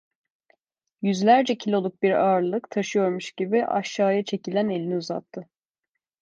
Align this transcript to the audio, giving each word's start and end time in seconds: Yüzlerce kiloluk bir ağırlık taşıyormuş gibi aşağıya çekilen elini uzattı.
Yüzlerce 1.01 1.57
kiloluk 1.57 2.03
bir 2.03 2.11
ağırlık 2.11 2.69
taşıyormuş 2.69 3.31
gibi 3.31 3.65
aşağıya 3.65 4.25
çekilen 4.25 4.69
elini 4.69 4.95
uzattı. 4.95 5.49